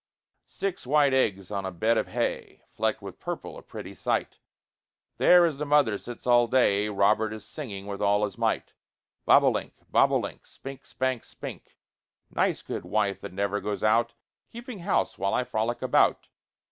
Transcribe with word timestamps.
Six 0.47 0.87
white 0.87 1.13
eggs 1.13 1.51
on 1.51 1.63
a 1.63 1.69
bed 1.71 1.95
of 1.95 2.07
hay, 2.07 2.63
Flecked 2.71 3.03
with 3.03 3.19
purple, 3.19 3.55
a 3.55 3.61
pretty 3.61 3.93
sight! 3.93 4.39
There 5.17 5.45
as 5.45 5.59
the 5.59 5.65
mother 5.67 5.99
sits 5.99 6.25
all 6.25 6.47
day, 6.47 6.89
Robert 6.89 7.31
is 7.31 7.45
singing 7.45 7.85
with 7.85 8.01
all 8.01 8.25
his 8.25 8.35
might: 8.35 8.73
Bob 9.27 9.43
o' 9.43 9.51
link, 9.51 9.75
bob 9.91 10.11
o' 10.11 10.17
link, 10.17 10.47
Spink, 10.47 10.87
spank, 10.87 11.23
spink; 11.23 11.77
Nice 12.31 12.63
good 12.63 12.83
wife, 12.83 13.21
that 13.21 13.31
never 13.33 13.61
goes 13.61 13.83
out, 13.83 14.13
Keeping 14.49 14.79
house 14.79 15.19
while 15.19 15.35
I 15.35 15.43
frolic 15.43 15.83
about. 15.83 16.29